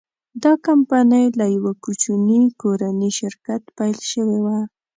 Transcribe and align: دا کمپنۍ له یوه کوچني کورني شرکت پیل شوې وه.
دا 0.43 0.53
کمپنۍ 0.67 1.25
له 1.39 1.45
یوه 1.55 1.73
کوچني 1.83 2.41
کورني 2.61 3.09
شرکت 3.19 3.61
پیل 3.77 3.97
شوې 4.11 4.39
وه. 4.45 4.57